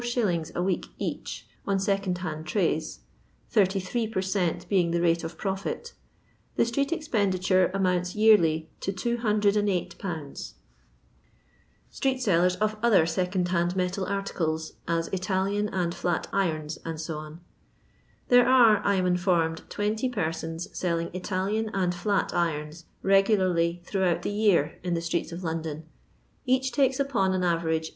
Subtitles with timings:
[0.55, 3.01] a week each, on second hand trays
[3.51, 5.93] (38 per cent being the rate of profit),
[6.55, 10.33] the street expenditure amounts yearly to 208 0 0
[11.91, 17.37] Street Sellers {^ other Seeondrhand Melai ArMes, as Italian and Flat Irons, dte^
[18.29, 23.83] There are, I am informed, 20 per* sons selling Italian and flat irons re gularly
[23.83, 25.83] throughout the year in the streets of London;
[26.47, 27.89] each takes upon an average 6«.